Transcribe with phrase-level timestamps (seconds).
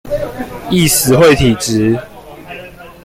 [0.71, 2.01] 易死會體質